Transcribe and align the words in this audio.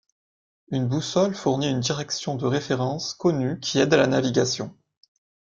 Une 0.71 0.87
boussole 0.87 1.35
fournit 1.35 1.69
une 1.69 1.79
direction 1.79 2.33
de 2.33 2.47
référence 2.47 3.13
connue 3.13 3.59
qui 3.59 3.77
aide 3.77 3.93
à 3.93 3.97
la 3.97 4.07
navigation. 4.07 4.75